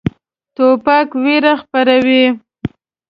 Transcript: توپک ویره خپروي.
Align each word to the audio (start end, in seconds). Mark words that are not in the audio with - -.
توپک 0.55 1.07
ویره 1.23 1.53
خپروي. 1.61 2.23